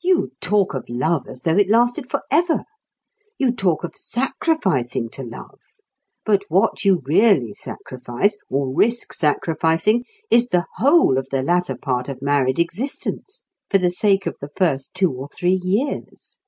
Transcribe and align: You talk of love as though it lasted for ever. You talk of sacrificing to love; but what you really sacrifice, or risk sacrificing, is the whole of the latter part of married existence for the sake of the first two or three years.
You 0.00 0.30
talk 0.40 0.72
of 0.72 0.84
love 0.88 1.26
as 1.26 1.42
though 1.42 1.56
it 1.56 1.68
lasted 1.68 2.08
for 2.08 2.22
ever. 2.30 2.62
You 3.38 3.50
talk 3.50 3.82
of 3.82 3.96
sacrificing 3.96 5.08
to 5.10 5.24
love; 5.24 5.58
but 6.24 6.44
what 6.48 6.84
you 6.84 7.02
really 7.04 7.52
sacrifice, 7.54 8.38
or 8.48 8.72
risk 8.72 9.12
sacrificing, 9.12 10.04
is 10.30 10.46
the 10.46 10.66
whole 10.76 11.18
of 11.18 11.26
the 11.32 11.42
latter 11.42 11.76
part 11.76 12.08
of 12.08 12.22
married 12.22 12.60
existence 12.60 13.42
for 13.68 13.78
the 13.78 13.90
sake 13.90 14.26
of 14.26 14.36
the 14.40 14.50
first 14.56 14.94
two 14.94 15.10
or 15.12 15.26
three 15.26 15.60
years. 15.60 16.38